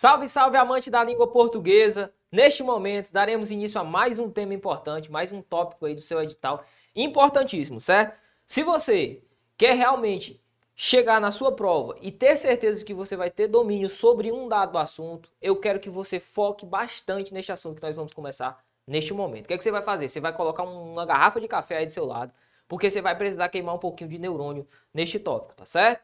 [0.00, 2.10] Salve, salve, amante da língua portuguesa!
[2.32, 6.22] Neste momento, daremos início a mais um tema importante, mais um tópico aí do seu
[6.22, 6.64] edital
[6.96, 8.18] importantíssimo, certo?
[8.46, 9.22] Se você
[9.58, 10.42] quer realmente
[10.74, 14.78] chegar na sua prova e ter certeza que você vai ter domínio sobre um dado
[14.78, 19.44] assunto, eu quero que você foque bastante neste assunto que nós vamos começar neste momento.
[19.44, 20.08] O que, é que você vai fazer?
[20.08, 22.32] Você vai colocar uma garrafa de café aí do seu lado,
[22.66, 26.02] porque você vai precisar queimar um pouquinho de neurônio neste tópico, tá certo?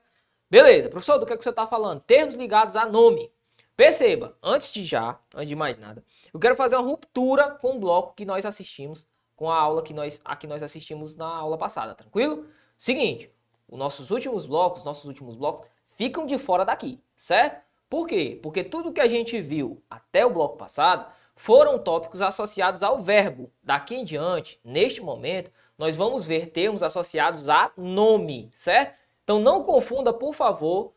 [0.50, 2.02] Beleza, professor, do que, é que você está falando?
[2.02, 3.34] Termos ligados a nome.
[3.76, 7.78] Perceba, antes de já, antes de mais nada, eu quero fazer uma ruptura com o
[7.78, 11.58] bloco que nós assistimos, com a aula que nós, a que nós assistimos na aula
[11.58, 12.46] passada, tranquilo?
[12.78, 13.30] Seguinte,
[13.68, 17.62] os nossos últimos blocos, nossos últimos blocos ficam de fora daqui, certo?
[17.88, 18.40] Por quê?
[18.42, 23.52] Porque tudo que a gente viu até o bloco passado foram tópicos associados ao verbo.
[23.62, 28.98] Daqui em diante, neste momento, nós vamos ver termos associados a nome, certo?
[29.23, 30.95] Então não confunda, por favor,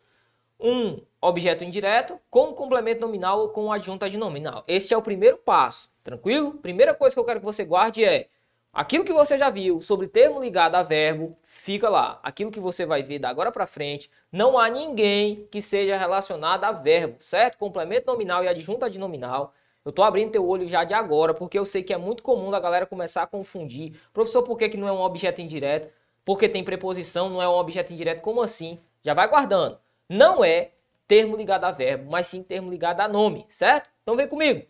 [0.58, 4.64] um objeto indireto com complemento nominal ou com adjunto nominal.
[4.68, 6.54] Este é o primeiro passo, tranquilo?
[6.54, 8.28] Primeira coisa que eu quero que você guarde é
[8.74, 12.20] aquilo que você já viu sobre termo ligado a verbo, fica lá.
[12.24, 16.64] Aquilo que você vai ver da agora para frente, não há ninguém que seja relacionado
[16.64, 17.58] a verbo, certo?
[17.58, 19.54] Complemento nominal e adjunto nominal
[19.90, 22.52] eu tô abrindo teu olho já de agora, porque eu sei que é muito comum
[22.52, 23.94] da galera começar a confundir.
[24.14, 25.92] Professor, por que, que não é um objeto indireto?
[26.26, 28.22] Porque tem preposição, não é um objeto indireto.
[28.22, 28.78] Como assim?
[29.02, 29.80] Já vai guardando.
[30.08, 30.72] Não é
[31.10, 33.90] termo ligado a verbo, mas sim termo ligado a nome, certo?
[34.02, 34.66] Então vem comigo.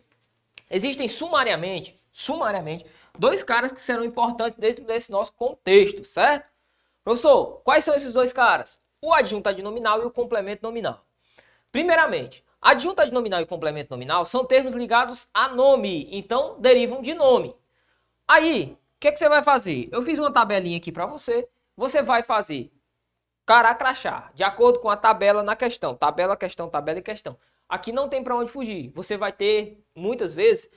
[0.68, 6.48] Existem sumariamente, sumariamente, dois caras que serão importantes dentro desse nosso contexto, certo?
[7.04, 8.80] Professor, quais são esses dois caras?
[9.02, 11.04] O adjunto nominal e o complemento nominal.
[11.70, 17.56] Primeiramente, Adjunta nominal e complemento nominal são termos ligados a nome, então derivam de nome.
[18.28, 19.88] Aí, o que, que, você vai fazer?
[19.90, 21.48] Eu fiz uma tabelinha aqui para você.
[21.74, 22.70] Você vai fazer
[23.50, 25.92] caracrachar, de acordo com a tabela na questão.
[25.96, 27.36] Tabela, questão, tabela e questão.
[27.68, 28.92] Aqui não tem para onde fugir.
[28.94, 30.70] Você vai ter, muitas vezes,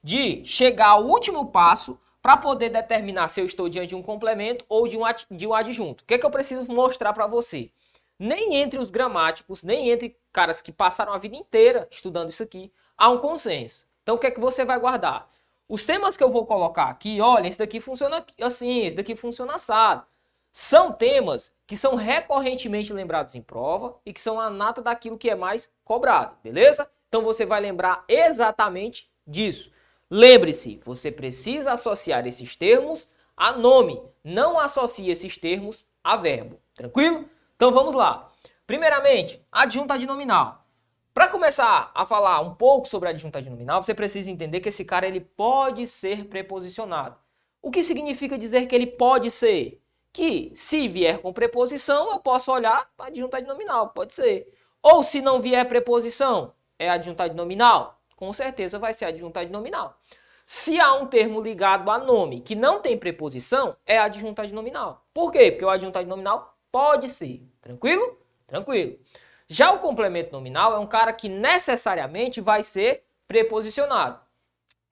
[0.00, 4.64] de chegar ao último passo para poder determinar se eu estou diante de um complemento
[4.68, 5.02] ou de um,
[5.32, 6.04] de um adjunto.
[6.04, 7.72] O que, que eu preciso mostrar para você?
[8.20, 12.70] nem entre os gramáticos, nem entre caras que passaram a vida inteira estudando isso aqui,
[12.94, 13.86] há um consenso.
[14.02, 15.26] Então o que é que você vai guardar?
[15.66, 19.54] Os temas que eu vou colocar aqui, olha, esse daqui funciona assim, esse daqui funciona
[19.54, 20.04] assado.
[20.52, 25.30] São temas que são recorrentemente lembrados em prova e que são a nata daquilo que
[25.30, 26.90] é mais cobrado, beleza?
[27.08, 29.70] Então você vai lembrar exatamente disso.
[30.10, 37.28] Lembre-se, você precisa associar esses termos a nome, não associe esses termos a verbo, tranquilo?
[37.54, 38.30] Então vamos lá.
[38.66, 40.66] Primeiramente, adjunta nominal.
[41.14, 44.84] Para começar a falar um pouco sobre a adjunta nominal, você precisa entender que esse
[44.84, 47.16] cara ele pode ser preposicionado.
[47.62, 49.80] O que significa dizer que ele pode ser?
[50.12, 54.52] Que se vier com preposição, eu posso olhar para adjunta nominal, pode ser.
[54.82, 58.00] Ou se não vier preposição, é adjunta nominal?
[58.16, 59.98] Com certeza vai ser adjunta nominal.
[60.46, 65.06] Se há um termo ligado a nome que não tem preposição, é adjunta nominal.
[65.14, 65.52] Por quê?
[65.52, 67.42] Porque o adjunta nominal pode ser.
[67.62, 68.18] Tranquilo?
[68.48, 68.98] Tranquilo.
[69.48, 74.20] Já o complemento nominal é um cara que necessariamente vai ser preposicionado.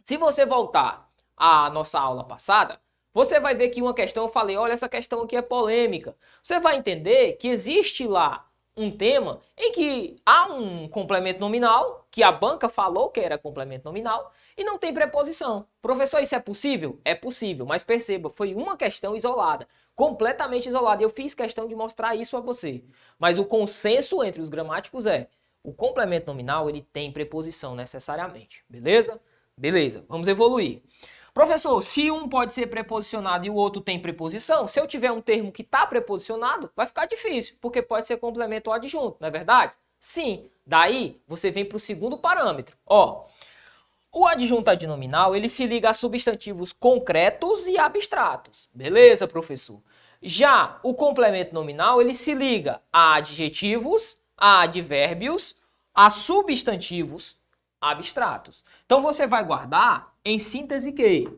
[0.05, 2.81] Se você voltar à nossa aula passada,
[3.19, 6.15] você vai ver que uma questão eu falei, olha, essa questão aqui é polêmica.
[6.41, 12.23] Você vai entender que existe lá um tema em que há um complemento nominal, que
[12.23, 15.67] a banca falou que era complemento nominal, e não tem preposição.
[15.83, 17.01] Professor, isso é possível?
[17.05, 21.03] É possível, mas perceba, foi uma questão isolada completamente isolado.
[21.03, 22.85] Eu fiz questão de mostrar isso a você.
[23.19, 25.27] Mas o consenso entre os gramáticos é
[25.61, 28.63] o complemento nominal ele tem preposição necessariamente.
[28.69, 29.21] Beleza?
[29.57, 30.05] Beleza.
[30.09, 30.83] Vamos evoluir.
[31.39, 35.21] Professor, se um pode ser preposicionado e o outro tem preposição, se eu tiver um
[35.21, 39.31] termo que está preposicionado, vai ficar difícil, porque pode ser complemento ou adjunto, não é
[39.31, 39.73] verdade?
[40.01, 40.51] Sim.
[40.67, 42.77] Daí, você vem para o segundo parâmetro.
[42.85, 43.27] Ó,
[44.13, 48.69] o adjunto adnominal, ele se liga a substantivos concretos e abstratos.
[48.75, 49.81] Beleza, professor?
[50.21, 55.55] Já o complemento nominal, ele se liga a adjetivos, a advérbios,
[55.95, 57.38] a substantivos
[57.81, 58.65] abstratos.
[58.85, 61.29] Então você vai guardar em síntese que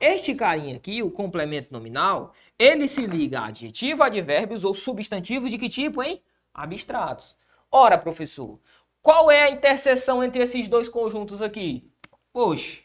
[0.00, 5.58] este carinha aqui, o complemento nominal, ele se liga a adjetivo, advérbios ou substantivos de
[5.58, 6.22] que tipo, hein?
[6.54, 7.36] Abstratos.
[7.70, 8.60] Ora, professor,
[9.02, 11.90] qual é a interseção entre esses dois conjuntos aqui?
[12.32, 12.84] Oxe,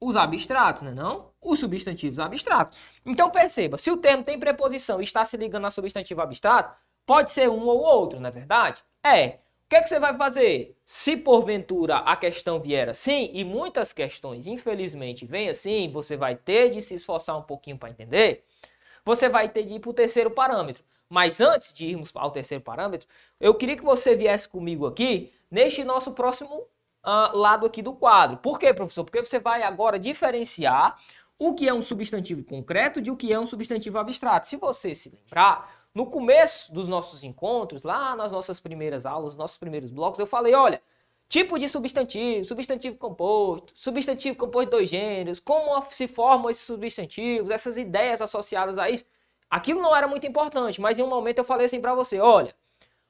[0.00, 1.30] os abstratos, né não?
[1.40, 2.78] Os substantivos abstratos.
[3.04, 6.74] Então perceba, se o termo tem preposição e está se ligando a substantivo abstrato,
[7.06, 8.82] pode ser um ou outro, não é verdade?
[9.04, 9.40] É.
[9.70, 10.76] Que, é que você vai fazer?
[10.84, 16.70] Se porventura a questão vier assim, e muitas questões, infelizmente, vêm assim, você vai ter
[16.70, 18.44] de se esforçar um pouquinho para entender,
[19.04, 20.82] você vai ter de ir para o terceiro parâmetro.
[21.08, 23.06] Mas antes de irmos ao terceiro parâmetro,
[23.38, 26.66] eu queria que você viesse comigo aqui neste nosso próximo
[27.04, 28.38] uh, lado aqui do quadro.
[28.38, 29.04] Por quê, professor?
[29.04, 30.98] Porque você vai agora diferenciar
[31.38, 34.48] o que é um substantivo concreto de o que é um substantivo abstrato.
[34.48, 39.58] Se você se lembrar, no começo dos nossos encontros, lá nas nossas primeiras aulas, nossos
[39.58, 40.80] primeiros blocos, eu falei, olha,
[41.28, 47.50] tipo de substantivo, substantivo composto, substantivo composto de dois gêneros, como se formam esses substantivos,
[47.50, 49.04] essas ideias associadas a isso.
[49.48, 52.54] Aquilo não era muito importante, mas em um momento eu falei assim para você, olha,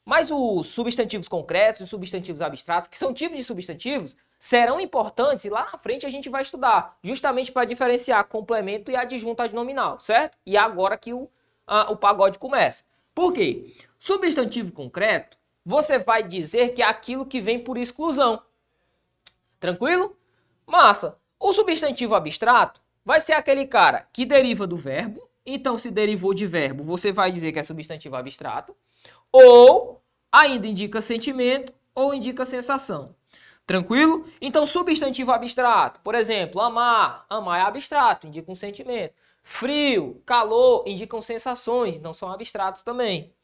[0.04, 5.50] mas os substantivos concretos e substantivos abstratos, que são tipos de substantivos, serão importantes e
[5.50, 10.38] lá na frente a gente vai estudar, justamente para diferenciar complemento e adjunto adnominal, certo?
[10.46, 11.28] E agora que o
[11.88, 12.84] o pagode começa.
[13.14, 13.75] Por quê?
[13.99, 18.43] Substantivo concreto, você vai dizer que é aquilo que vem por exclusão.
[19.58, 20.17] Tranquilo?
[20.67, 21.17] Massa.
[21.38, 25.28] O substantivo abstrato vai ser aquele cara que deriva do verbo.
[25.44, 28.75] Então, se derivou de verbo, você vai dizer que é substantivo abstrato.
[29.32, 33.14] Ou ainda indica sentimento ou indica sensação.
[33.66, 34.26] Tranquilo?
[34.40, 37.25] Então, substantivo abstrato, por exemplo, amar.
[37.28, 39.14] Amar é abstrato, indica um sentimento.
[39.52, 43.35] Frio, calor indicam sensações, então são abstratos também.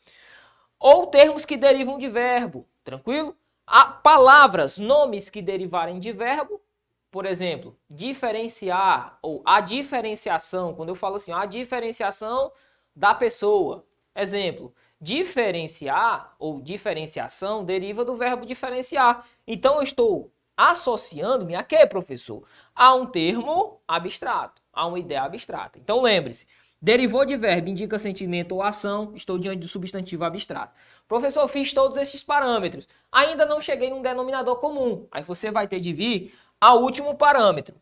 [0.78, 3.36] Ou termos que derivam de verbo, tranquilo?
[3.66, 6.62] Há palavras, nomes que derivarem de verbo,
[7.10, 12.52] por exemplo, diferenciar ou a diferenciação, quando eu falo assim, a diferenciação
[12.94, 13.84] da pessoa.
[14.14, 19.26] Exemplo, diferenciar ou diferenciação deriva do verbo diferenciar.
[19.44, 22.44] Então eu estou associando-me a quê, professor?
[22.74, 25.78] A um termo abstrato a uma ideia abstrata.
[25.78, 26.46] Então lembre-se,
[26.80, 30.74] derivou de verbo indica sentimento ou ação, estou diante do substantivo abstrato.
[31.08, 35.08] Professor, fiz todos esses parâmetros, ainda não cheguei num denominador comum.
[35.10, 37.74] Aí você vai ter de vir ao último parâmetro.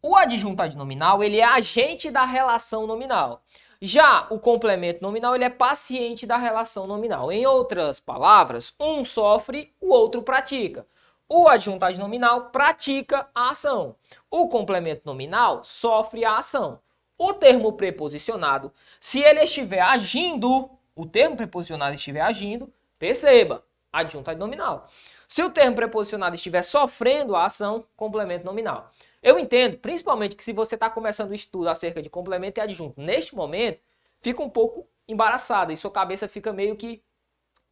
[0.00, 3.42] O adjuntado nominal, ele é agente da relação nominal.
[3.80, 7.32] Já o complemento nominal, ele é paciente da relação nominal.
[7.32, 10.86] Em outras palavras, um sofre, o outro pratica.
[11.34, 13.96] O adjuntado nominal pratica a ação.
[14.30, 16.78] O complemento nominal sofre a ação.
[17.16, 18.70] O termo preposicionado,
[19.00, 24.90] se ele estiver agindo, o termo preposicionado estiver agindo, perceba, adjunto nominal.
[25.26, 28.92] Se o termo preposicionado estiver sofrendo a ação, complemento nominal.
[29.22, 33.00] Eu entendo, principalmente, que se você está começando o estudo acerca de complemento e adjunto
[33.00, 33.80] neste momento,
[34.20, 37.02] fica um pouco embaraçada e sua cabeça fica meio que,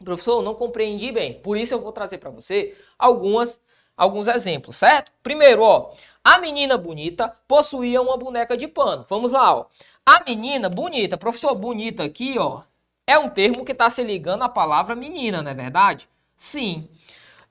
[0.05, 1.35] professor, não compreendi bem.
[1.41, 3.61] Por isso eu vou trazer para você algumas
[3.97, 5.13] alguns exemplos, certo?
[5.23, 5.93] Primeiro, ó,
[6.25, 9.05] a menina bonita possuía uma boneca de pano.
[9.07, 9.67] Vamos lá, ó.
[10.07, 12.63] A menina bonita, professor, bonita aqui, ó,
[13.07, 16.09] é um termo que está se ligando à palavra menina, não é verdade?
[16.35, 16.89] Sim.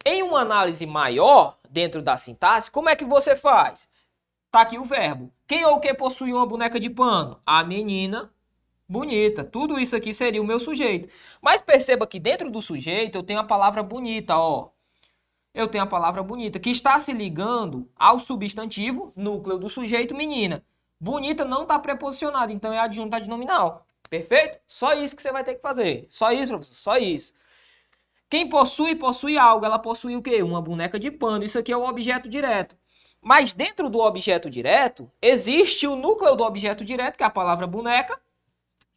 [0.03, 3.87] Em uma análise maior, dentro da sintaxe, como é que você faz?
[4.49, 5.31] Tá aqui o verbo.
[5.47, 7.39] Quem ou que possui uma boneca de pano?
[7.45, 8.31] A menina
[8.89, 9.43] bonita.
[9.43, 11.07] Tudo isso aqui seria o meu sujeito.
[11.41, 14.71] Mas perceba que dentro do sujeito eu tenho a palavra bonita, ó
[15.53, 20.63] eu tenho a palavra bonita, que está se ligando ao substantivo, núcleo do sujeito, menina.
[20.99, 23.85] Bonita não está preposicionada, então é adjunto adnominal.
[24.09, 24.59] Perfeito?
[24.67, 26.05] Só isso que você vai ter que fazer.
[26.09, 27.33] Só isso, professor, só isso.
[28.29, 29.65] Quem possui, possui algo.
[29.65, 30.41] Ela possui o quê?
[30.43, 31.43] Uma boneca de pano.
[31.43, 32.75] Isso aqui é o objeto direto.
[33.21, 37.67] Mas dentro do objeto direto, existe o núcleo do objeto direto, que é a palavra
[37.67, 38.19] boneca,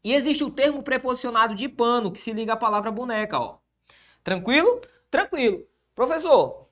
[0.04, 3.58] e existe o termo preposicionado de pano, que se liga à palavra boneca, ó.
[4.22, 4.80] Tranquilo?
[5.10, 5.64] Tranquilo.
[5.94, 6.68] Professor,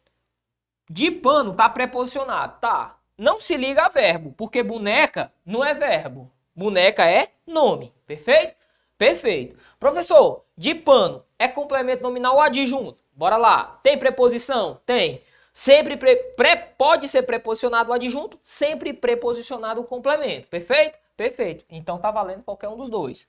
[0.88, 2.98] de pano tá preposicionado, tá?
[3.16, 6.30] Não se liga a verbo, porque boneca não é verbo.
[6.54, 8.54] Boneca é nome, perfeito?
[8.96, 9.56] Perfeito.
[9.78, 13.02] Professor, de pano é complemento nominal ou adjunto?
[13.12, 13.78] Bora lá.
[13.82, 14.80] Tem preposição?
[14.84, 15.22] Tem.
[15.52, 20.48] Sempre pre, pre, pode ser preposicionado o adjunto, sempre preposicionado o complemento.
[20.48, 20.98] Perfeito?
[21.20, 21.66] Perfeito.
[21.68, 23.28] Então tá valendo qualquer um dos dois.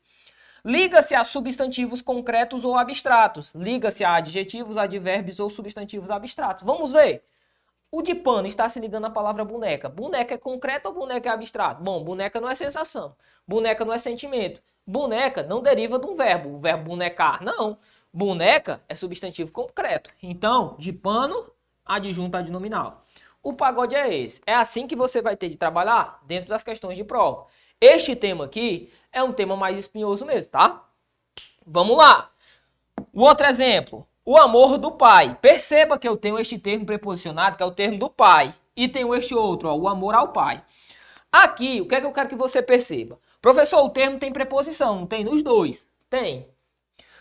[0.64, 3.52] Liga-se a substantivos concretos ou abstratos.
[3.54, 6.64] Liga-se a adjetivos, advérbios ou substantivos abstratos.
[6.64, 7.22] Vamos ver.
[7.92, 9.90] O de pano está se ligando à palavra boneca.
[9.90, 11.84] Boneca é concreto ou boneca é abstrato?
[11.84, 13.14] Bom, boneca não é sensação.
[13.46, 14.64] Boneca não é sentimento.
[14.88, 16.56] Boneca não deriva de um verbo.
[16.56, 17.78] O verbo bonecar, não.
[18.14, 20.12] Boneca é substantivo concreto.
[20.24, 21.52] Então, de pano,
[21.86, 23.06] adjunto adnominal.
[23.44, 24.40] O pagode é esse.
[24.46, 27.48] É assim que você vai ter de trabalhar dentro das questões de prova.
[27.82, 30.88] Este tema aqui é um tema mais espinhoso mesmo, tá?
[31.66, 32.30] Vamos lá.
[33.12, 35.36] O outro exemplo, o amor do pai.
[35.42, 39.16] Perceba que eu tenho este termo preposicionado, que é o termo do pai, e tenho
[39.16, 40.64] este outro, ó, o amor ao pai.
[41.32, 43.18] Aqui, o que é que eu quero que você perceba?
[43.42, 45.88] Professor, o termo tem preposição, não tem nos dois?
[46.08, 46.48] Tem.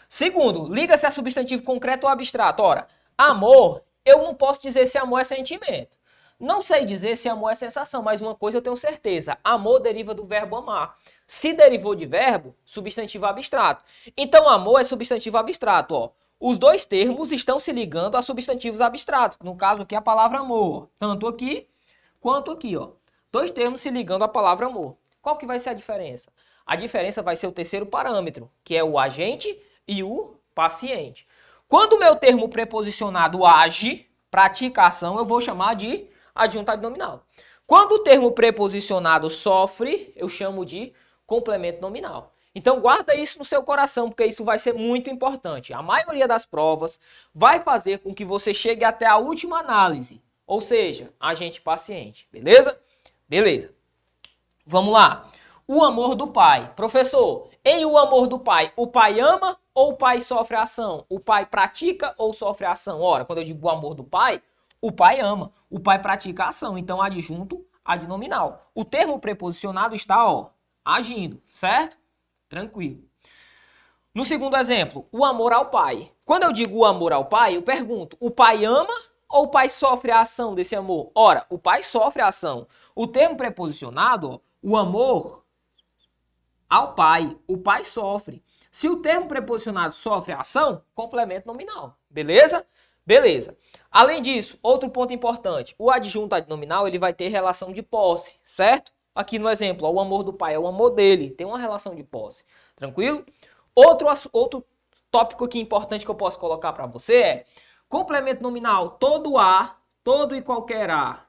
[0.09, 2.63] Segundo, liga-se a substantivo concreto ou abstrato.
[2.63, 2.87] Ora,
[3.17, 6.00] amor, eu não posso dizer se amor é sentimento.
[6.41, 10.15] Não sei dizer se amor é sensação, mas uma coisa eu tenho certeza: amor deriva
[10.15, 10.97] do verbo amar.
[11.27, 13.85] Se derivou de verbo, substantivo abstrato.
[14.17, 16.11] Então, amor é substantivo abstrato, ó.
[16.41, 20.89] Os dois termos estão se ligando a substantivos abstratos, no caso aqui a palavra amor,
[20.99, 21.69] tanto aqui
[22.19, 22.93] quanto aqui, ó.
[23.31, 24.97] Dois termos se ligando à palavra amor.
[25.21, 26.33] Qual que vai ser a diferença?
[26.65, 31.27] A diferença vai ser o terceiro parâmetro, que é o agente e o paciente.
[31.69, 37.25] Quando o meu termo preposicionado age, pratica ação, eu vou chamar de adjunto nominal.
[37.67, 40.93] Quando o termo preposicionado sofre, eu chamo de
[41.27, 42.35] complemento nominal.
[42.55, 45.73] Então guarda isso no seu coração, porque isso vai ser muito importante.
[45.73, 46.99] A maioria das provas
[47.33, 52.77] vai fazer com que você chegue até a última análise, ou seja, agente paciente, beleza?
[53.29, 53.73] Beleza.
[54.67, 55.31] Vamos lá.
[55.67, 56.73] O amor do pai.
[56.75, 61.07] Professor, em o amor do pai, o pai ama ou o pai sofre a ação?
[61.09, 63.01] O pai pratica ou sofre a ação?
[63.01, 64.43] Ora, quando eu digo o amor do pai,
[64.81, 68.71] o pai ama, o pai pratica a ação, então adjunto adnominal.
[68.75, 70.51] O termo preposicionado está, ó,
[70.85, 71.99] agindo, certo?
[72.49, 73.05] Tranquilo.
[74.15, 76.11] No segundo exemplo, o amor ao pai.
[76.25, 78.93] Quando eu digo o amor ao pai, eu pergunto: o pai ama
[79.29, 81.13] ou o pai sofre a ação desse amor?
[81.15, 82.67] Ora, o pai sofre a ação.
[82.95, 85.45] O termo preposicionado, ó, o amor
[86.69, 88.43] ao pai, o pai sofre.
[88.71, 91.97] Se o termo preposicionado sofre a ação, complemento nominal.
[92.09, 92.67] Beleza?
[93.07, 93.57] Beleza.
[93.91, 98.93] Além disso, outro ponto importante, o adjunto adnominal ele vai ter relação de posse, certo?
[99.15, 101.95] Aqui no exemplo, ó, o amor do pai é o amor dele, tem uma relação
[101.95, 102.45] de posse.
[102.77, 103.25] Tranquilo?
[103.75, 104.65] Outro, outro
[105.11, 107.47] tópico aqui importante que eu posso colocar para você é
[107.89, 111.27] complemento nominal, todo A, todo e qualquer A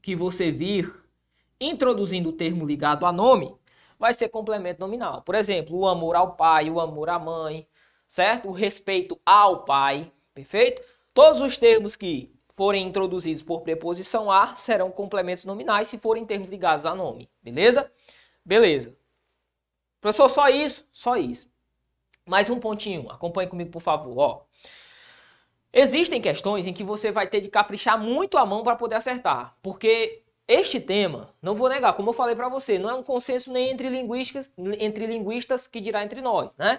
[0.00, 0.94] que você vir
[1.60, 3.56] introduzindo o termo ligado a nome,
[3.98, 5.22] vai ser complemento nominal.
[5.22, 7.66] Por exemplo, o amor ao pai, o amor à mãe,
[8.06, 8.48] certo?
[8.48, 10.82] O respeito ao pai, perfeito?
[11.16, 16.50] Todos os termos que forem introduzidos por preposição a serão complementos nominais se forem termos
[16.50, 17.90] ligados a nome, beleza?
[18.44, 18.94] Beleza.
[19.98, 20.86] Professor, só isso?
[20.92, 21.48] Só isso.
[22.26, 24.42] Mais um pontinho, acompanhe comigo, por favor, ó.
[25.72, 29.56] Existem questões em que você vai ter de caprichar muito a mão para poder acertar,
[29.62, 33.50] porque este tema, não vou negar, como eu falei para você, não é um consenso
[33.50, 36.78] nem entre linguistas, entre linguistas que dirá entre nós, né?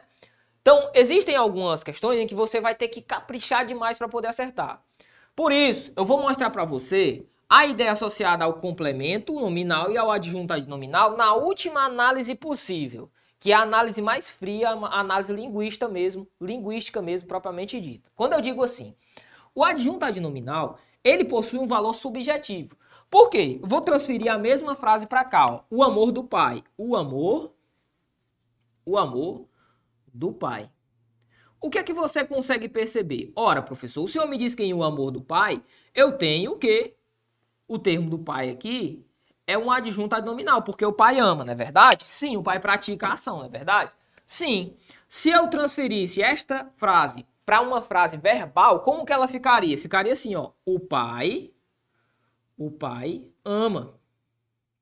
[0.67, 4.83] Então, existem algumas questões em que você vai ter que caprichar demais para poder acertar.
[5.33, 10.11] Por isso, eu vou mostrar para você a ideia associada ao complemento nominal e ao
[10.11, 13.09] adjunto nominal na última análise possível,
[13.39, 18.11] que é a análise mais fria, a análise linguística mesmo, linguística mesmo propriamente dita.
[18.13, 18.93] Quando eu digo assim,
[19.55, 22.75] o adjunto nominal, ele possui um valor subjetivo.
[23.09, 23.57] Por quê?
[23.63, 25.61] vou transferir a mesma frase para cá, ó.
[25.69, 26.61] O amor do pai.
[26.77, 27.53] O amor
[28.85, 29.47] o amor
[30.17, 30.69] do pai.
[31.59, 33.31] O que é que você consegue perceber?
[33.35, 36.57] Ora, professor, o senhor me diz que em o amor do pai, eu tenho o
[36.57, 36.95] quê?
[37.67, 39.05] O termo do pai aqui
[39.45, 42.03] é um adjunto adnominal, porque o pai ama, não é verdade?
[42.07, 43.91] Sim, o pai pratica a ação, não é verdade?
[44.25, 44.75] Sim.
[45.07, 49.77] Se eu transferisse esta frase para uma frase verbal, como que ela ficaria?
[49.77, 50.51] Ficaria assim, ó.
[50.65, 51.51] O pai,
[52.57, 53.97] o pai ama.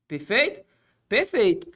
[0.08, 0.65] Perfeito?
[1.08, 1.72] Perfeito.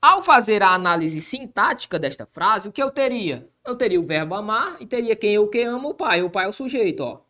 [0.00, 3.48] Ao fazer a análise sintática desta frase, o que eu teria?
[3.64, 6.22] Eu teria o verbo amar e teria quem eu que ama o pai.
[6.22, 7.20] O pai é o sujeito, ó.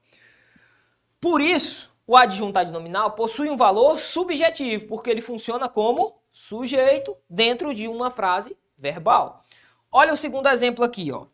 [1.20, 7.74] Por isso, o adjunto adnominal possui um valor subjetivo, porque ele funciona como sujeito dentro
[7.74, 9.44] de uma frase verbal.
[9.90, 11.26] Olha o segundo exemplo aqui, ó.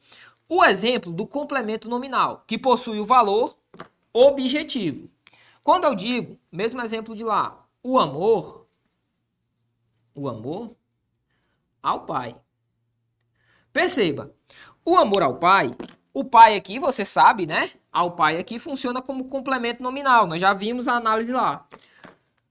[0.49, 3.57] O exemplo do complemento nominal, que possui o valor
[4.13, 5.09] objetivo.
[5.63, 8.58] Quando eu digo, mesmo exemplo de lá, o amor,
[10.19, 10.77] o amor
[11.83, 12.37] ao pai.
[13.73, 14.35] Perceba,
[14.85, 15.77] o amor ao pai,
[16.13, 17.71] o pai aqui, você sabe, né?
[17.93, 20.27] Ao pai aqui funciona como complemento nominal.
[20.27, 21.67] Nós já vimos a análise lá.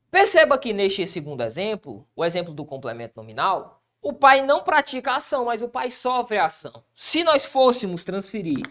[0.09, 5.17] Perceba que neste segundo exemplo, o exemplo do complemento nominal, o pai não pratica a
[5.17, 6.83] ação, mas o pai sofre a ação.
[6.95, 8.61] Se nós fôssemos transferir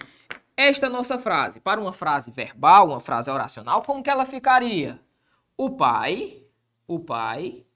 [0.57, 4.99] esta nossa frase para uma frase verbal, uma frase oracional, como que ela ficaria?
[5.57, 6.43] O pai,
[6.87, 7.67] o pai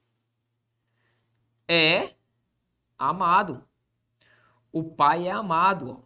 [1.70, 2.16] é
[2.98, 3.64] amado.
[4.72, 6.04] O pai é amado.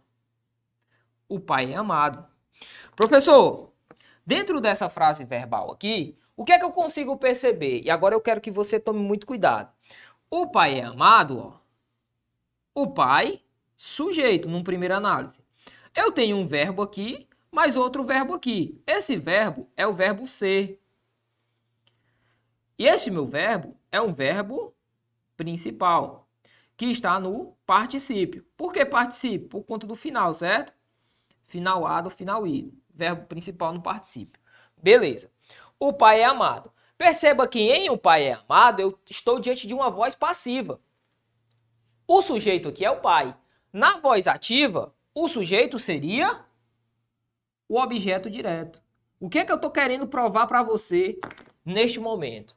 [1.27, 2.23] O pai é amado.
[2.95, 3.73] Professor,
[4.23, 7.81] dentro dessa frase verbal aqui, o que é que eu consigo perceber?
[7.83, 9.73] E agora eu quero que você tome muito cuidado.
[10.29, 11.59] O pai é amado, ó.
[12.75, 13.41] O pai,
[13.75, 15.43] sujeito, num primeira análise.
[15.95, 18.79] Eu tenho um verbo aqui, mais outro verbo aqui.
[18.85, 20.79] Esse verbo é o verbo ser.
[22.77, 24.74] E esse meu verbo é um verbo
[25.37, 26.27] principal,
[26.77, 28.45] que está no particípio.
[28.57, 29.47] Por que particípio?
[29.47, 30.73] Por conta do final, certo?
[31.47, 32.73] Final A do final I.
[32.93, 34.41] Verbo principal no particípio.
[34.77, 35.31] Beleza.
[35.79, 36.71] o pai é amado.
[36.97, 40.79] Perceba que em o pai é amado, eu estou diante de uma voz passiva.
[42.07, 43.35] O sujeito aqui é o pai.
[43.73, 46.45] Na voz ativa, o sujeito seria
[47.67, 48.81] o objeto direto.
[49.19, 51.19] O que é que eu estou querendo provar para você
[51.65, 52.55] neste momento?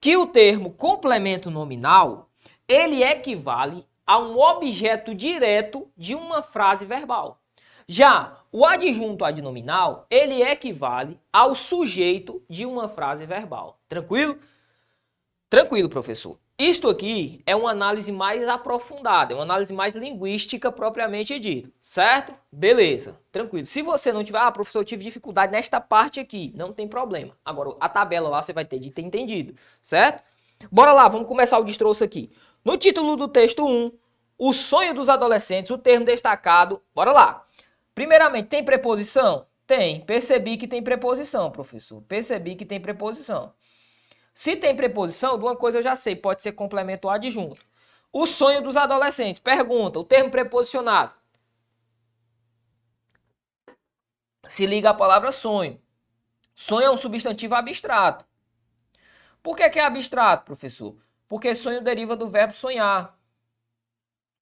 [0.00, 2.30] Que o termo complemento nominal,
[2.66, 7.40] ele equivale a um objeto direto de uma frase verbal.
[7.86, 13.78] Já o adjunto adnominal, ele equivale ao sujeito de uma frase verbal.
[13.88, 14.38] Tranquilo?
[15.48, 16.38] Tranquilo, professor.
[16.60, 22.34] Isto aqui é uma análise mais aprofundada, é uma análise mais linguística propriamente dita, certo?
[22.52, 23.64] Beleza, tranquilo.
[23.64, 27.34] Se você não tiver, ah, professor, eu tive dificuldade nesta parte aqui, não tem problema.
[27.42, 30.22] Agora, a tabela lá você vai ter de ter entendido, certo?
[30.70, 32.30] Bora lá, vamos começar o destroço aqui.
[32.62, 33.90] No título do texto 1,
[34.36, 37.46] o sonho dos adolescentes, o termo destacado, bora lá.
[37.94, 39.46] Primeiramente, tem preposição?
[39.66, 40.02] Tem.
[40.02, 42.02] Percebi que tem preposição, professor.
[42.02, 43.54] Percebi que tem preposição.
[44.32, 47.64] Se tem preposição, de uma coisa eu já sei, pode ser complemento ou adjunto.
[48.12, 49.40] O sonho dos adolescentes.
[49.40, 51.12] Pergunta, o termo preposicionado.
[54.48, 55.80] Se liga à palavra sonho.
[56.54, 58.26] Sonho é um substantivo abstrato.
[59.42, 60.96] Por que, que é abstrato, professor?
[61.28, 63.16] Porque sonho deriva do verbo sonhar.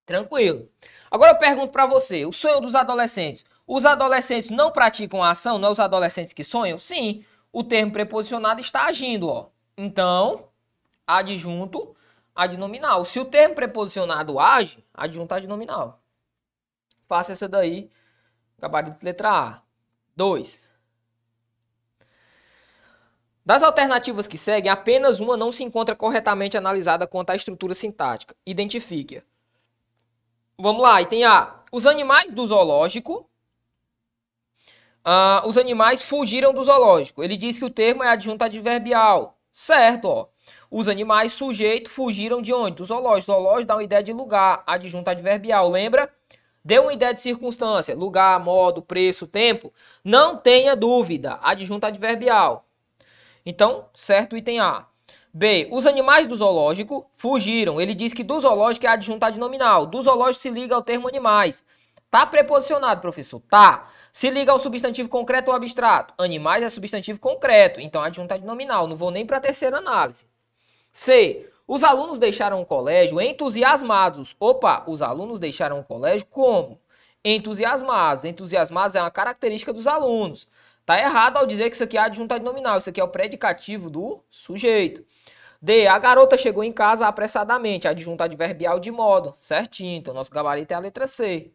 [0.07, 0.71] Tranquilo.
[1.11, 3.45] Agora eu pergunto para você, o sonho dos adolescentes.
[3.67, 6.79] Os adolescentes não praticam a ação, não é os adolescentes que sonham?
[6.79, 9.51] Sim, o termo preposicionado está agindo, ó.
[9.81, 10.49] Então,
[11.07, 11.95] adjunto
[12.35, 13.05] adnominal.
[13.05, 16.03] Se o termo preposicionado age, adjunto adnominal.
[17.07, 17.89] Faça essa daí,
[18.59, 19.63] gabarito letra A.
[20.17, 20.67] 2.
[23.47, 28.35] Das alternativas que seguem, apenas uma não se encontra corretamente analisada quanto à estrutura sintática.
[28.45, 29.23] Identifique-a.
[30.59, 31.63] Vamos lá, item A.
[31.71, 33.31] Os animais do zoológico.
[35.07, 37.23] Uh, os animais fugiram do zoológico.
[37.23, 39.38] Ele diz que o termo é adjunto adverbial.
[39.61, 40.29] Certo, ó.
[40.71, 42.77] Os animais sujeito fugiram de onde?
[42.77, 43.33] Do zoológico.
[43.33, 46.15] Zoológico dá uma ideia de lugar, adjunto adverbial, lembra?
[46.65, 49.73] Deu uma ideia de circunstância, lugar, modo, preço, tempo.
[50.05, 52.69] Não tenha dúvida, adjunto adverbial.
[53.45, 54.87] Então, certo item A.
[55.35, 55.69] B.
[55.73, 57.81] Os animais do zoológico fugiram.
[57.81, 59.87] Ele diz que do zoológico é adjunto adnominal.
[59.87, 61.65] Do zoológico se liga ao termo animais.
[62.09, 63.43] Tá preposicionado, professor?
[63.51, 63.91] Tá.
[64.19, 66.13] Se liga ao substantivo concreto ou abstrato.
[66.19, 68.89] Animais é substantivo concreto, então adjunto nominal.
[68.89, 70.27] Não vou nem para a terceira análise.
[70.93, 71.49] C.
[71.69, 74.35] Os alunos deixaram o colégio entusiasmados.
[74.41, 76.81] Opa, os alunos deixaram o colégio como?
[77.25, 78.25] Entusiasmados.
[78.25, 80.49] Entusiasmados é uma característica dos alunos.
[80.85, 82.79] Tá errado ao dizer que isso aqui é adjunto nominal.
[82.79, 85.07] Isso aqui é o predicativo do sujeito.
[85.63, 85.87] D.
[85.87, 87.87] A garota chegou em casa apressadamente.
[87.87, 89.37] Adjunto adverbial de modo.
[89.39, 89.97] Certinho.
[89.97, 91.53] Então, nosso gabarito é a letra C.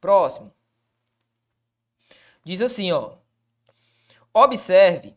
[0.00, 0.52] Próximo.
[2.44, 3.12] Diz assim, ó.
[4.32, 5.16] Observe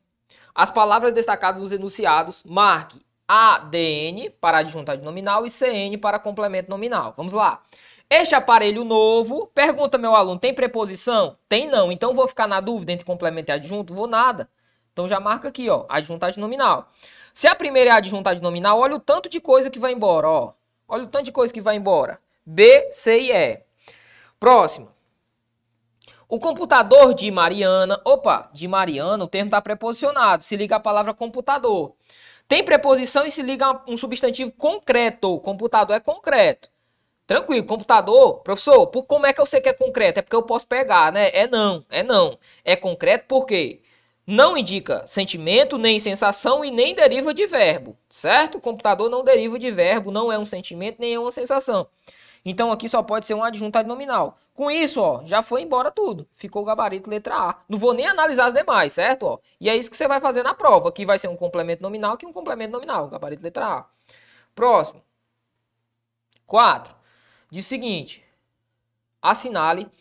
[0.56, 7.14] as palavras destacadas nos enunciados, marque ADN para adjuntado nominal e CN para complemento nominal.
[7.18, 7.62] Vamos lá.
[8.10, 11.38] Este aparelho novo, pergunta meu aluno, tem preposição?
[11.50, 13.94] Tem não, então vou ficar na dúvida entre complemento e adjunto?
[13.94, 14.50] Vou nada.
[14.94, 16.90] Então já marca aqui, ó, adjuntado nominal.
[17.34, 20.54] Se a primeira é adjuntado nominal, olha o tanto de coisa que vai embora, ó.
[20.88, 22.20] Olha o tanto de coisa que vai embora.
[22.46, 23.62] B, C e E.
[24.40, 24.90] Próximo.
[26.30, 31.14] O computador de Mariana, opa, de Mariana, o termo está preposicionado, se liga a palavra
[31.14, 31.94] computador.
[32.48, 35.40] Tem preposição e se liga um substantivo concreto.
[35.40, 36.70] Computador é concreto.
[37.26, 40.20] Tranquilo, computador, professor, por como é que eu sei que é concreto?
[40.20, 41.30] É porque eu posso pegar, né?
[41.34, 42.38] É não, é não.
[42.64, 43.82] É concreto porque
[44.26, 48.60] não indica sentimento, nem sensação e nem deriva de verbo, certo?
[48.60, 51.88] Computador não deriva de verbo, não é um sentimento, nem é uma sensação.
[52.50, 54.40] Então aqui só pode ser um adjunto nominal.
[54.54, 56.26] Com isso, ó, já foi embora tudo.
[56.34, 57.56] Ficou o gabarito letra A.
[57.68, 59.24] Não vou nem analisar as demais, certo?
[59.24, 60.88] Ó, e é isso que você vai fazer na prova.
[60.88, 63.10] Aqui vai ser um complemento nominal, aqui um complemento nominal.
[63.10, 63.86] Gabarito letra A.
[64.56, 65.04] Próximo.
[66.46, 66.96] 4.
[67.52, 68.24] Diz o seguinte.
[69.22, 69.92] Assinale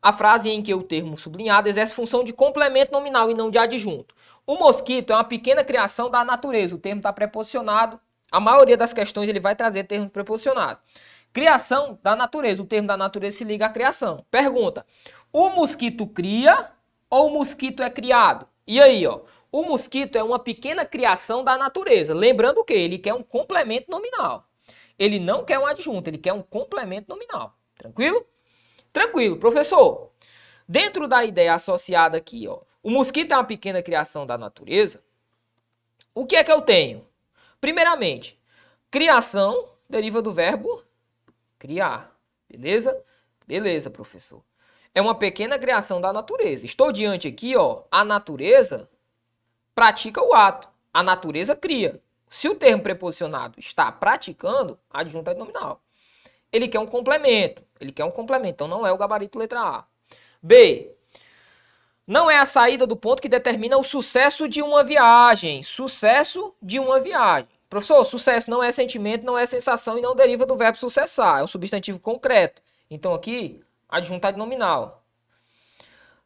[0.00, 3.58] a frase em que o termo sublinhado exerce função de complemento nominal e não de
[3.58, 4.14] adjunto.
[4.46, 6.76] O mosquito é uma pequena criação da natureza.
[6.76, 7.98] O termo está preposicionado.
[8.30, 10.78] A maioria das questões ele vai trazer termo preposicionado.
[11.32, 12.62] Criação da natureza.
[12.62, 14.24] O termo da natureza se liga à criação.
[14.30, 14.84] Pergunta:
[15.32, 16.72] o mosquito cria
[17.08, 18.48] ou o mosquito é criado?
[18.66, 19.20] E aí, ó,
[19.52, 22.14] o mosquito é uma pequena criação da natureza.
[22.14, 22.72] Lembrando que?
[22.72, 24.48] Ele quer um complemento nominal.
[24.98, 27.56] Ele não quer um adjunto, ele quer um complemento nominal.
[27.76, 28.24] Tranquilo?
[28.92, 30.10] Tranquilo, professor.
[30.68, 35.02] Dentro da ideia associada aqui, ó, o mosquito é uma pequena criação da natureza.
[36.14, 37.06] O que é que eu tenho?
[37.60, 38.38] Primeiramente,
[38.90, 40.84] criação deriva do verbo
[41.60, 42.16] criar.
[42.48, 43.00] Beleza?
[43.46, 44.42] Beleza, professor.
[44.92, 46.66] É uma pequena criação da natureza.
[46.66, 48.90] Estou diante aqui, ó, a natureza
[49.72, 50.68] pratica o ato.
[50.92, 52.02] A natureza cria.
[52.28, 55.80] Se o termo preposicionado está praticando, adjunto é nominal.
[56.52, 57.62] Ele quer um complemento.
[57.78, 58.54] Ele quer um complemento.
[58.54, 59.84] Então não é o gabarito letra A.
[60.42, 60.92] B.
[62.06, 65.62] Não é a saída do ponto que determina o sucesso de uma viagem.
[65.62, 67.59] Sucesso de uma viagem.
[67.70, 71.38] Professor, sucesso não é sentimento, não é sensação e não deriva do verbo sucessar.
[71.38, 72.60] É um substantivo concreto.
[72.90, 75.04] Então aqui, adjuntado nominal.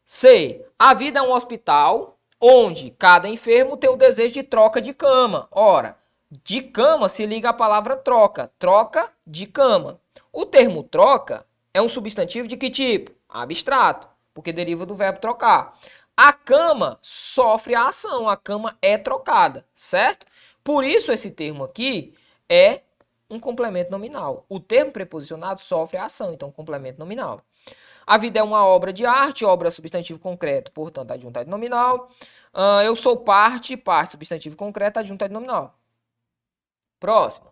[0.07, 0.65] C.
[0.79, 5.47] A vida é um hospital onde cada enfermo tem o desejo de troca de cama.
[5.51, 5.99] Ora,
[6.43, 8.51] de cama se liga a palavra troca.
[8.59, 10.01] Troca de cama.
[10.33, 13.13] O termo troca é um substantivo de que tipo?
[13.29, 15.79] Abstrato, porque deriva do verbo trocar.
[16.17, 20.27] A cama sofre a ação, a cama é trocada, certo?
[20.64, 22.14] Por isso, esse termo aqui
[22.48, 22.81] é
[23.29, 24.46] um complemento nominal.
[24.48, 27.42] O termo preposicionado sofre a ação, então complemento nominal.
[28.07, 32.11] A vida é uma obra de arte, obra substantivo concreto, portanto, adjuntado nominal.
[32.53, 35.79] Uh, eu sou parte, parte substantivo concreto, adjuntado nominal.
[37.00, 37.46] Próximo.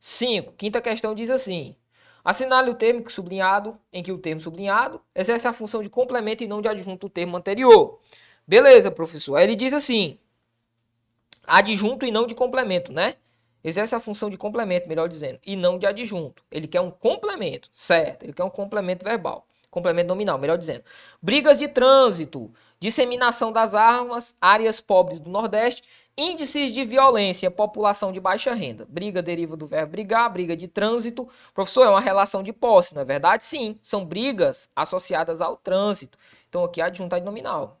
[0.00, 0.52] 5.
[0.52, 1.76] Quinta questão diz assim:
[2.24, 6.48] Assinale o termo sublinhado em que o termo sublinhado exerce a função de complemento e
[6.48, 8.00] não de adjunto do termo anterior.
[8.46, 9.36] Beleza, professor.
[9.36, 10.18] Aí ele diz assim:
[11.46, 13.16] adjunto e não de complemento, né?
[13.62, 16.42] Exerce a função de complemento, melhor dizendo, e não de adjunto.
[16.50, 18.24] Ele quer um complemento, certo?
[18.24, 20.84] Ele quer um complemento verbal, complemento nominal, melhor dizendo.
[21.22, 25.82] Brigas de trânsito, disseminação das armas, áreas pobres do Nordeste,
[26.16, 28.86] índices de violência, população de baixa renda.
[28.88, 31.28] Briga deriva do verbo brigar, briga de trânsito.
[31.52, 33.44] Professor, é uma relação de posse, não é verdade?
[33.44, 36.18] Sim, são brigas associadas ao trânsito.
[36.48, 37.80] Então aqui adjunta nominal.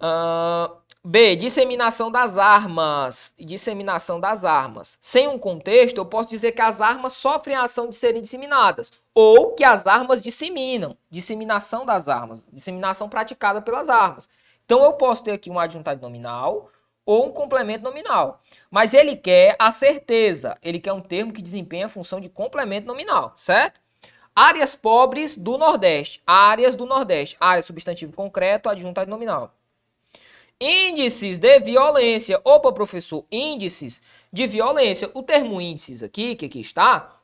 [0.00, 1.34] Uh, B.
[1.34, 3.32] Disseminação das armas.
[3.38, 4.98] Disseminação das armas.
[5.00, 8.92] Sem um contexto, eu posso dizer que as armas sofrem a ação de serem disseminadas.
[9.14, 10.94] Ou que as armas disseminam.
[11.08, 12.50] Disseminação das armas.
[12.52, 14.28] Disseminação praticada pelas armas.
[14.66, 16.70] Então eu posso ter aqui um adjuntado nominal
[17.06, 18.42] ou um complemento nominal.
[18.70, 20.54] Mas ele quer a certeza.
[20.62, 23.80] Ele quer um termo que desempenha a função de complemento nominal, certo?
[24.36, 26.22] Áreas pobres do Nordeste.
[26.26, 27.38] Áreas do Nordeste.
[27.40, 29.54] Área substantivo concreto, adjuntado nominal.
[30.60, 32.40] Índices de violência.
[32.44, 35.10] Opa, professor, índices de violência.
[35.14, 37.20] O termo índices aqui, que aqui está,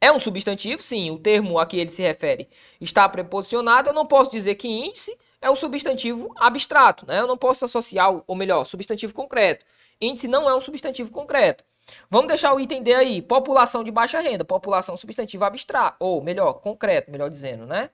[0.00, 1.10] é um substantivo, sim.
[1.10, 2.48] O termo a que ele se refere
[2.80, 3.88] está preposicionado.
[3.88, 7.18] Eu não posso dizer que índice é um substantivo abstrato, né?
[7.20, 9.66] Eu não posso associar, ou melhor, substantivo concreto.
[10.00, 11.64] Índice não é um substantivo concreto.
[12.08, 13.22] Vamos deixar o item D aí.
[13.22, 14.44] População de baixa renda.
[14.44, 15.96] População substantivo abstrato.
[15.98, 17.90] Ou melhor, concreto, melhor dizendo, né?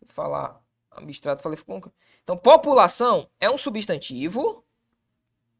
[0.00, 1.94] Vou falar abstrato, falei concreto.
[2.22, 4.64] Então, população é um substantivo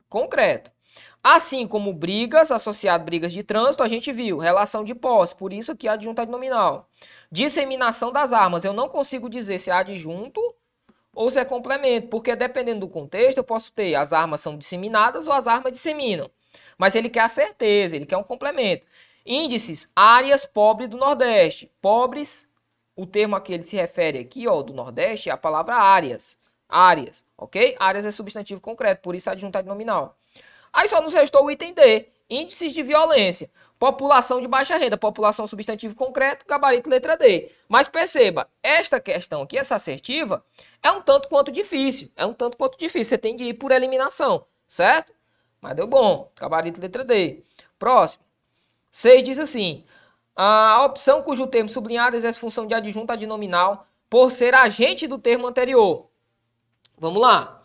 [0.09, 0.71] concreto.
[1.25, 5.53] Assim como brigas, associado a brigas de trânsito, a gente viu, relação de posse, por
[5.53, 6.89] isso aqui adjunto nominal.
[7.31, 10.41] Disseminação das armas, eu não consigo dizer se é adjunto
[11.15, 15.27] ou se é complemento, porque dependendo do contexto, eu posso ter as armas são disseminadas
[15.27, 16.31] ou as armas disseminam.
[16.77, 18.87] Mas ele quer a certeza, ele quer um complemento.
[19.25, 21.71] Índices, áreas pobres do Nordeste.
[21.81, 22.49] Pobres,
[22.97, 26.37] o termo a que ele se refere aqui, ó, do Nordeste, é a palavra áreas
[26.73, 27.77] áreas, ok?
[27.79, 30.17] Áreas é substantivo concreto, por isso adjuntado nominal.
[30.73, 33.51] Aí só nos restou o item D, índices de violência.
[33.79, 37.51] População de baixa renda, população substantivo concreto, gabarito letra D.
[37.69, 40.43] Mas perceba, esta questão aqui, essa assertiva,
[40.83, 42.11] é um tanto quanto difícil.
[42.17, 45.13] É um tanto quanto difícil, você tem de ir por eliminação, certo?
[45.61, 47.43] Mas deu bom, gabarito letra D.
[47.79, 48.25] Próximo.
[48.91, 49.85] 6 diz assim,
[50.37, 55.47] a opção cujo termo sublinhado exerce função de adjunto adnominal por ser agente do termo
[55.47, 56.12] anterior.
[57.03, 57.61] Vamos lá.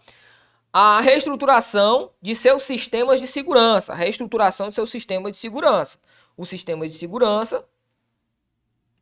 [0.74, 3.94] A reestruturação de seus sistemas de segurança.
[3.94, 6.00] A reestruturação de seus sistemas de segurança.
[6.36, 7.64] O sistema de segurança,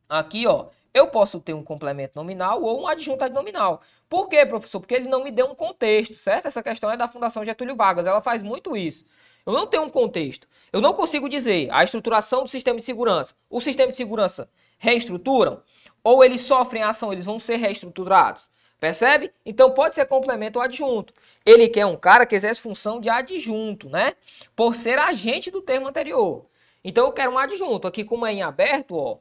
[0.09, 3.81] aqui, ó, eu posso ter um complemento nominal ou um adjunto nominal.
[4.09, 4.81] Por quê, professor?
[4.81, 6.47] Porque ele não me deu um contexto, certo?
[6.47, 9.05] Essa questão é da Fundação Getúlio Vargas, ela faz muito isso.
[9.45, 10.49] Eu não tenho um contexto.
[10.73, 13.35] Eu não consigo dizer a estruturação do sistema de segurança.
[13.49, 15.63] O sistema de segurança reestruturam
[16.03, 18.49] ou eles sofrem ação, eles vão ser reestruturados.
[18.79, 19.31] Percebe?
[19.45, 21.13] Então pode ser complemento ou adjunto.
[21.45, 24.13] Ele quer um cara que exerce função de adjunto, né?
[24.55, 26.45] Por ser agente do termo anterior.
[26.83, 27.87] Então eu quero um adjunto.
[27.87, 29.17] Aqui, como é em aberto, ó,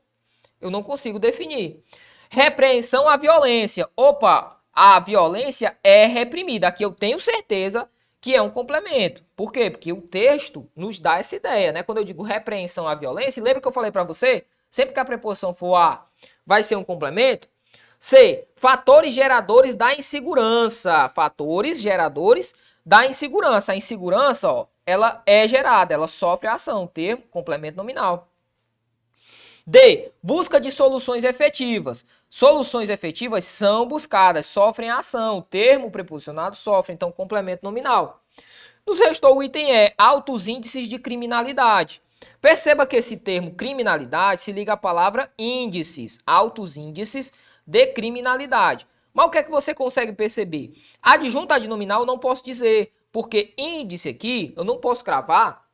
[0.60, 1.82] eu não consigo definir.
[2.28, 3.88] Repreensão à violência.
[3.96, 6.68] Opa, a violência é reprimida.
[6.68, 7.88] Aqui eu tenho certeza
[8.20, 9.22] que é um complemento.
[9.36, 9.70] Por quê?
[9.70, 11.82] Porque o texto nos dá essa ideia, né?
[11.82, 14.46] Quando eu digo repreensão à violência, lembra que eu falei para você?
[14.70, 16.06] Sempre que a preposição for a,
[16.44, 17.48] vai ser um complemento.
[18.06, 18.46] C.
[18.54, 21.08] Fatores geradores da insegurança.
[21.08, 23.72] Fatores geradores da insegurança.
[23.72, 26.86] A insegurança, ó, ela é gerada, ela sofre ação.
[26.86, 28.28] Termo, complemento nominal.
[29.66, 30.12] D.
[30.22, 32.04] Busca de soluções efetivas.
[32.28, 35.40] Soluções efetivas são buscadas, sofrem ação.
[35.40, 38.22] Termo preposicionado sofre, então complemento nominal.
[38.86, 42.02] Nos restou o item E, altos índices de criminalidade.
[42.38, 47.32] Perceba que esse termo criminalidade se liga à palavra índices, altos índices
[47.66, 48.86] de criminalidade.
[49.12, 50.72] Mas o que é que você consegue perceber?
[51.00, 55.64] Adjunta nominal não posso dizer, porque índice aqui eu não posso cravar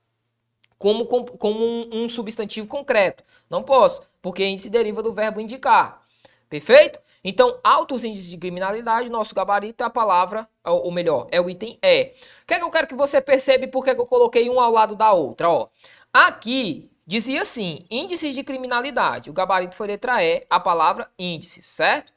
[0.79, 3.25] como, como um, um substantivo concreto.
[3.49, 6.03] Não posso, porque índice deriva do verbo indicar.
[6.49, 7.01] Perfeito?
[7.23, 11.79] Então, altos índices de criminalidade, nosso gabarito é a palavra, ou melhor, é o item
[11.83, 12.15] E.
[12.43, 14.07] O que é que eu quero que você perceba e por que, é que eu
[14.07, 15.51] coloquei um ao lado da outra?
[15.51, 15.69] Ó,
[16.13, 19.31] aqui dizia assim, índices de criminalidade.
[19.31, 22.13] O gabarito foi letra E, a palavra índice, certo?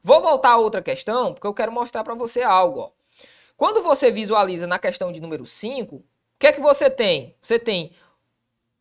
[0.00, 2.78] Vou voltar a outra questão, porque eu quero mostrar para você algo.
[2.78, 2.90] Ó.
[3.56, 6.04] Quando você visualiza na questão de número 5, o
[6.38, 7.34] que é que você tem?
[7.42, 7.90] Você tem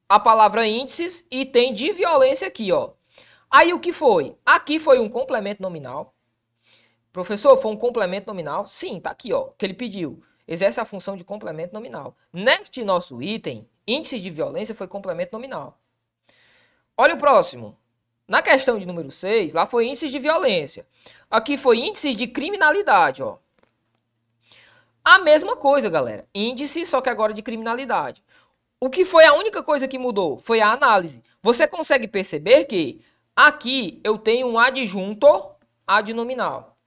[0.08, 2.92] a palavra índices e tem de violência aqui, ó.
[3.50, 4.38] Aí o que foi?
[4.46, 6.14] Aqui foi um complemento nominal.
[7.12, 8.68] Professor, foi um complemento nominal?
[8.68, 10.22] Sim, tá aqui, ó, que ele pediu.
[10.48, 12.16] Exerce a função de complemento nominal.
[12.32, 15.80] Neste nosso item, índice de violência foi complemento nominal.
[16.98, 17.78] Olha o próximo.
[18.28, 20.88] Na questão de número 6, lá foi índice de violência.
[21.30, 23.38] Aqui foi índice de criminalidade, ó.
[25.04, 26.28] A mesma coisa, galera.
[26.34, 28.24] Índice, só que agora de criminalidade.
[28.80, 30.40] O que foi a única coisa que mudou?
[30.40, 31.24] Foi a análise.
[31.44, 33.02] Você consegue perceber que
[33.36, 35.28] Aqui eu tenho um adjunto
[35.86, 36.78] adnominal.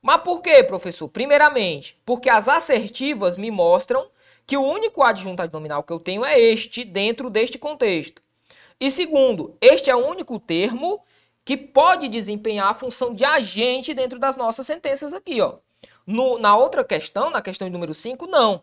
[0.00, 1.06] Mas por quê, professor?
[1.06, 4.10] Primeiramente, porque as assertivas me mostram
[4.48, 8.22] que o único adjunto adnominal que eu tenho é este dentro deste contexto.
[8.80, 11.04] E segundo, este é o único termo
[11.44, 15.58] que pode desempenhar a função de agente dentro das nossas sentenças aqui, ó.
[16.06, 18.62] No, na outra questão, na questão número 5, não.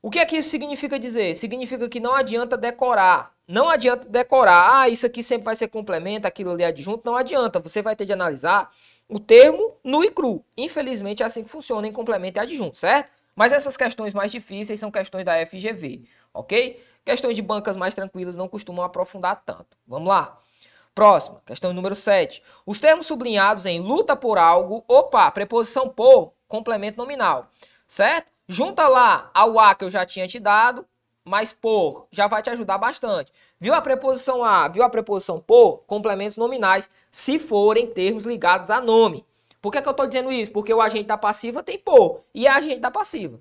[0.00, 1.36] O que é que isso significa dizer?
[1.36, 3.34] Significa que não adianta decorar.
[3.46, 4.80] Não adianta decorar.
[4.80, 7.02] Ah, isso aqui sempre vai ser complemento, aquilo ali é adjunto.
[7.04, 7.60] Não adianta.
[7.60, 8.72] Você vai ter de analisar
[9.06, 10.42] o termo nu e cru.
[10.56, 13.17] Infelizmente é assim que funciona em complemento e adjunto, certo?
[13.38, 16.02] Mas essas questões mais difíceis são questões da FGV,
[16.34, 16.84] ok?
[17.04, 19.78] Questões de bancas mais tranquilas não costumam aprofundar tanto.
[19.86, 20.40] Vamos lá.
[20.92, 22.42] Próxima, questão número 7.
[22.66, 27.48] Os termos sublinhados em luta por algo, opa, preposição por, complemento nominal,
[27.86, 28.26] certo?
[28.48, 30.84] Junta lá ao a que eu já tinha te dado,
[31.24, 33.32] mais por, já vai te ajudar bastante.
[33.60, 35.84] Viu a preposição a, viu a preposição por?
[35.86, 39.24] Complementos nominais, se forem termos ligados a nome.
[39.60, 40.52] Por que, que eu estou dizendo isso?
[40.52, 43.40] Porque o agente da passiva tem por e a agente da passiva.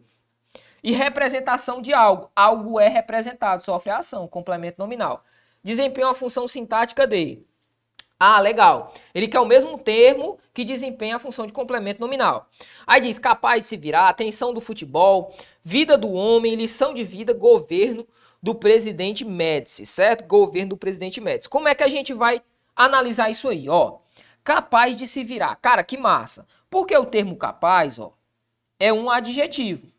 [0.83, 2.31] E representação de algo.
[2.35, 5.23] Algo é representado, sofre a ação, complemento nominal.
[5.63, 7.43] Desempenha uma função sintática de
[8.19, 8.93] ah, legal.
[9.13, 12.49] Ele quer o mesmo termo que desempenha a função de complemento nominal.
[12.85, 17.31] Aí diz capaz de se virar, atenção do futebol, vida do homem, lição de vida,
[17.31, 18.07] governo
[18.41, 20.25] do presidente Médici, certo?
[20.25, 21.47] Governo do presidente Médici.
[21.47, 22.41] Como é que a gente vai
[22.75, 23.99] analisar isso aí, ó?
[24.47, 25.53] Capaz de se virar.
[25.57, 26.47] Cara, que massa.
[26.69, 28.13] Porque o termo capaz, ó,
[28.79, 29.91] é um adjetivo.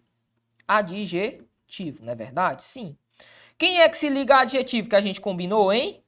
[0.66, 2.62] Adjetivo, não é verdade?
[2.62, 2.96] Sim.
[3.58, 6.02] Quem é que se liga a adjetivo que a gente combinou, hein?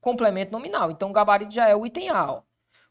[0.00, 0.90] complemento nominal.
[0.90, 2.32] Então o gabarito já é o item A.
[2.32, 2.42] Ó.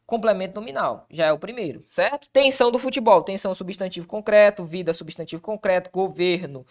[0.06, 2.28] Complemento nominal, já é o primeiro, certo?
[2.30, 6.64] Tensão do futebol, tensão substantivo concreto, vida substantivo concreto, governo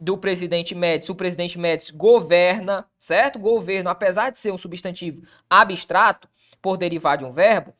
[0.00, 3.38] do presidente Médici, o presidente Médici governa, certo?
[3.38, 6.26] Governo, apesar de ser um substantivo abstrato,
[6.60, 7.74] por derivar de um verbo,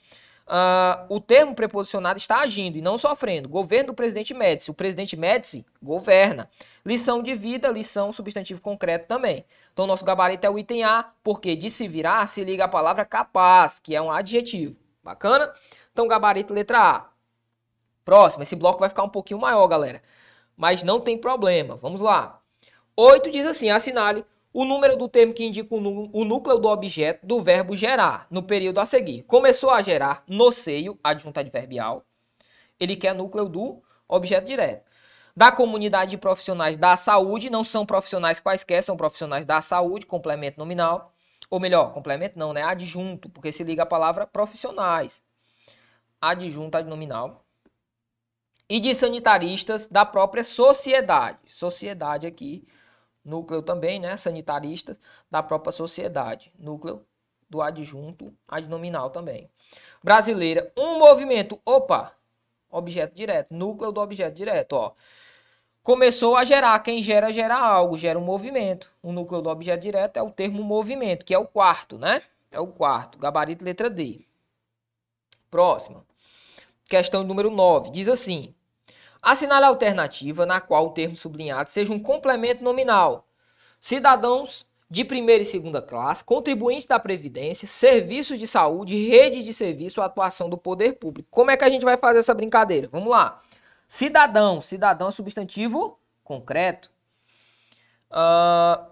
[0.46, 3.48] uh, o termo preposicionado está agindo e não sofrendo.
[3.48, 4.70] Governo do presidente Médici.
[4.70, 6.50] O presidente Médici governa.
[6.84, 9.44] Lição de vida, lição substantivo concreto também.
[9.72, 13.04] Então, nosso gabarito é o item A, porque de se virar se liga a palavra
[13.04, 14.76] capaz, que é um adjetivo.
[15.02, 15.52] Bacana?
[15.92, 17.06] Então, gabarito letra A.
[18.04, 20.02] Próximo, esse bloco vai ficar um pouquinho maior, galera.
[20.56, 21.76] Mas não tem problema.
[21.76, 22.40] Vamos lá.
[22.96, 24.24] 8 diz assim: assinale
[24.60, 28.80] o número do termo que indica o núcleo do objeto do verbo gerar no período
[28.80, 29.22] a seguir.
[29.22, 32.04] Começou a gerar no seio, adjunto adverbial.
[32.80, 34.84] Ele quer núcleo do objeto direto.
[35.36, 40.58] Da comunidade de profissionais da saúde, não são profissionais quaisquer, são profissionais da saúde, complemento
[40.58, 41.14] nominal.
[41.48, 42.64] Ou melhor, complemento não, né?
[42.64, 45.22] Adjunto, porque se liga a palavra profissionais.
[46.20, 47.44] Adjunto nominal.
[48.68, 51.38] E de sanitaristas da própria sociedade.
[51.46, 52.66] Sociedade aqui
[53.28, 54.98] núcleo também, né, sanitarista
[55.30, 57.04] da própria sociedade, núcleo
[57.48, 59.50] do adjunto adnominal também.
[60.02, 62.12] Brasileira, um movimento, opa,
[62.70, 64.92] objeto direto, núcleo do objeto direto, ó.
[65.82, 68.90] Começou a gerar, quem gera, gera algo, gera um movimento.
[69.02, 72.22] O núcleo do objeto direto é o termo movimento, que é o quarto, né?
[72.50, 74.26] É o quarto, gabarito letra D.
[75.50, 76.04] Próxima.
[76.86, 78.54] Questão número 9, diz assim:
[79.22, 83.26] Assinale a alternativa na qual o termo sublinhado seja um complemento nominal.
[83.80, 90.00] Cidadãos de primeira e segunda classe, contribuintes da Previdência, serviços de saúde, rede de serviço,
[90.00, 91.28] atuação do poder público.
[91.30, 92.88] Como é que a gente vai fazer essa brincadeira?
[92.90, 93.42] Vamos lá.
[93.86, 96.90] Cidadão, cidadão é substantivo concreto.
[98.10, 98.90] Uh,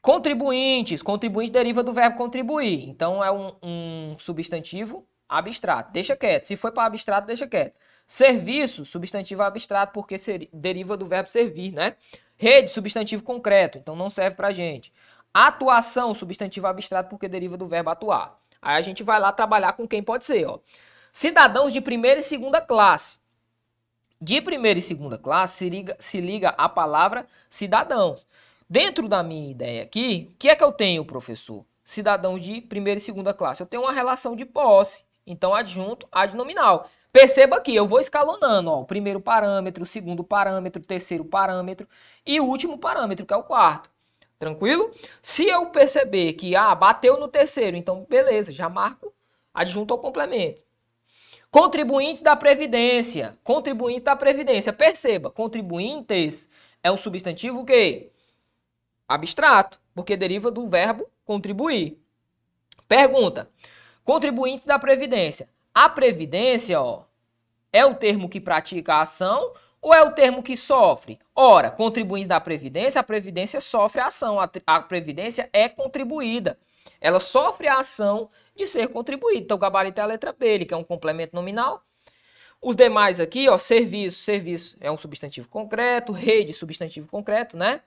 [0.00, 2.88] contribuintes, contribuinte deriva do verbo contribuir.
[2.88, 5.92] Então é um, um substantivo abstrato.
[5.92, 6.44] Deixa quieto.
[6.44, 7.74] Se for para abstrato, deixa quieto.
[8.06, 10.16] Serviço, substantivo abstrato, porque
[10.52, 11.96] deriva do verbo servir, né?
[12.36, 14.92] Rede, substantivo concreto, então não serve pra gente.
[15.32, 18.38] Atuação, substantivo abstrato, porque deriva do verbo atuar.
[18.60, 20.58] Aí a gente vai lá trabalhar com quem pode ser, ó.
[21.12, 23.20] Cidadãos de primeira e segunda classe.
[24.20, 28.26] De primeira e segunda classe se liga, se liga a palavra cidadãos.
[28.68, 31.64] Dentro da minha ideia aqui, o que é que eu tenho, professor?
[31.84, 33.62] Cidadãos de primeira e segunda classe.
[33.62, 35.04] Eu tenho uma relação de posse.
[35.26, 36.88] Então, adjunto, adnominal.
[37.14, 41.86] Perceba que eu vou escalonando, ó, o primeiro parâmetro, o segundo parâmetro, o terceiro parâmetro
[42.26, 43.88] e o último parâmetro, que é o quarto.
[44.36, 44.92] Tranquilo?
[45.22, 49.14] Se eu perceber que ah, bateu no terceiro, então beleza, já marco
[49.54, 50.60] adjunto ao complemento.
[51.52, 53.38] Contribuintes da Previdência.
[53.44, 54.72] Contribuinte da Previdência.
[54.72, 56.48] Perceba, contribuintes
[56.82, 58.10] é um substantivo o quê?
[59.06, 61.96] Abstrato, porque deriva do verbo contribuir.
[62.88, 63.48] Pergunta.
[64.02, 65.48] Contribuintes da Previdência.
[65.74, 67.02] A Previdência, ó,
[67.72, 71.18] é o termo que pratica a ação ou é o termo que sofre?
[71.34, 76.56] Ora, contribuintes da Previdência, a Previdência sofre a ação, a, a Previdência é contribuída.
[77.00, 79.42] Ela sofre a ação de ser contribuída.
[79.42, 81.84] Então, o gabarito é a letra B, ele que é um complemento nominal.
[82.62, 87.82] Os demais aqui, ó, serviço, serviço é um substantivo concreto, rede, substantivo concreto, né?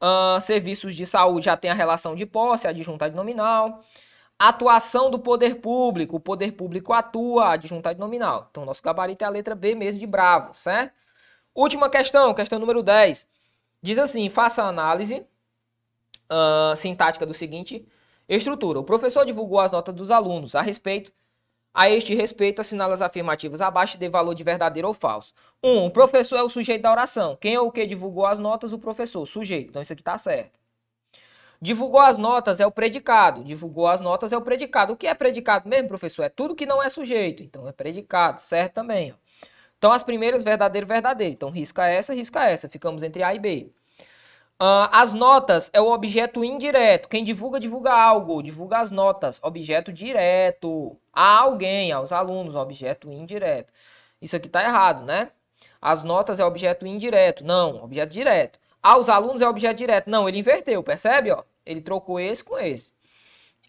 [0.00, 3.84] Uh, serviços de saúde já tem a relação de posse, adjunta de nominal.
[4.38, 8.46] Atuação do poder público, o poder público atua, adjunta de nominal.
[8.50, 10.94] Então, nosso gabarito é a letra B mesmo de bravo, certo?
[11.54, 13.26] Última questão, questão número 10.
[13.82, 15.26] Diz assim: faça a análise
[16.30, 17.84] uh, sintática do seguinte
[18.28, 18.78] estrutura.
[18.78, 21.12] O professor divulgou as notas dos alunos a respeito.
[21.72, 25.32] A este respeito, assinala as afirmativas abaixo e dê valor de verdadeiro ou falso.
[25.62, 25.68] 1.
[25.68, 27.36] Um, o professor é o sujeito da oração.
[27.36, 28.72] Quem é o que divulgou as notas?
[28.72, 29.70] O professor, sujeito.
[29.70, 30.57] Então isso aqui está certo.
[31.60, 33.42] Divulgou as notas é o predicado.
[33.42, 34.92] Divulgou as notas é o predicado.
[34.92, 36.22] O que é predicado mesmo, professor?
[36.22, 37.42] É tudo que não é sujeito.
[37.42, 39.12] Então é predicado, certo também.
[39.12, 39.28] Ó.
[39.78, 41.32] Então, as primeiras, verdadeiro, verdadeiro.
[41.34, 42.68] Então, risca essa, risca essa.
[42.68, 43.70] Ficamos entre A e B.
[44.60, 47.08] Uh, as notas é o objeto indireto.
[47.08, 48.42] Quem divulga, divulga algo.
[48.42, 49.38] Divulga as notas.
[49.40, 50.96] Objeto direto.
[51.12, 52.56] A alguém, aos alunos.
[52.56, 53.72] Objeto indireto.
[54.20, 55.30] Isso aqui está errado, né?
[55.80, 57.44] As notas é objeto indireto.
[57.44, 58.58] Não, objeto direto.
[58.82, 60.08] Aos alunos é objeto direto.
[60.08, 61.30] Não, ele inverteu, percebe?
[61.30, 61.42] Ó?
[61.64, 62.92] Ele trocou esse com esse.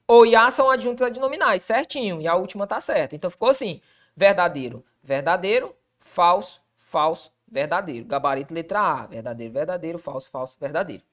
[0.07, 2.21] O e a são adjuntos adnominais, certinho.
[2.21, 3.15] E a última tá certa.
[3.15, 3.81] Então ficou assim:
[4.15, 8.05] verdadeiro, verdadeiro, falso, falso, verdadeiro.
[8.05, 11.03] Gabarito letra A, verdadeiro, verdadeiro, falso, falso, verdadeiro.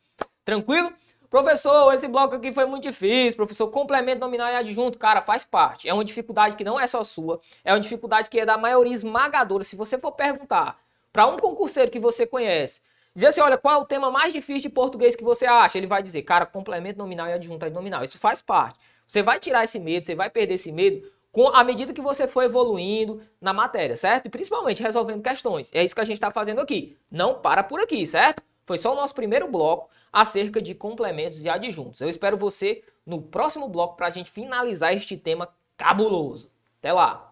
[0.44, 0.92] Tranquilo?
[1.28, 3.36] Professor, esse bloco aqui foi muito difícil.
[3.36, 5.88] Professor, complemento nominal e adjunto, cara, faz parte.
[5.88, 8.94] É uma dificuldade que não é só sua, é uma dificuldade que é da maioria
[8.94, 9.64] esmagadora.
[9.64, 10.78] Se você for perguntar
[11.12, 12.80] para um concurseiro que você conhece,
[13.16, 15.78] dizer assim, olha, qual é o tema mais difícil de português que você acha?
[15.78, 18.04] Ele vai dizer, cara, complemento nominal e adjunto nominal.
[18.04, 18.78] Isso faz parte.
[19.06, 22.28] Você vai tirar esse medo, você vai perder esse medo com à medida que você
[22.28, 24.26] for evoluindo na matéria, certo?
[24.26, 25.70] E principalmente resolvendo questões.
[25.72, 26.96] É isso que a gente está fazendo aqui.
[27.10, 28.42] Não para por aqui, certo?
[28.66, 32.00] Foi só o nosso primeiro bloco acerca de complementos e adjuntos.
[32.00, 36.50] Eu espero você no próximo bloco para a gente finalizar este tema cabuloso.
[36.80, 37.25] Até lá!